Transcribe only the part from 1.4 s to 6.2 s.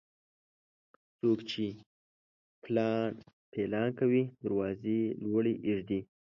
چې پيلان کوي، دروازې لوړي اېږدي.